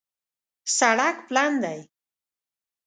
سړک 0.77 1.17
پلن 1.27 1.53
دی 1.63 1.79